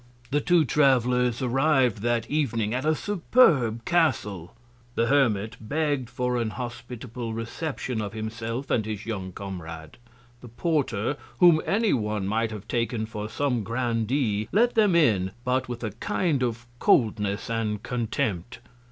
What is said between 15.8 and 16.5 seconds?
a kind